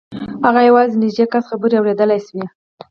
[0.45, 2.45] هغه یوازې د نږدې کس خبرې اورېدلای شوې